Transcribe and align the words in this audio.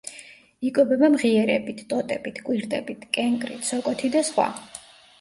იკვებება 0.69 1.09
მღიერებით, 1.17 1.85
ტოტებით, 1.93 2.43
კვირტებით, 2.49 3.09
კენკრით, 3.21 3.73
სოკოთი 3.73 4.15
და 4.19 4.29
სხვა. 4.35 4.53